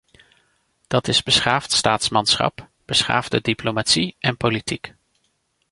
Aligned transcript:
Dat 0.87 1.07
is 1.07 1.23
beschaafd 1.23 1.71
staatsmanschap, 1.71 2.67
beschaafde 2.85 3.41
diplomatie 3.41 4.15
en 4.19 4.37
politiek. 4.37 4.93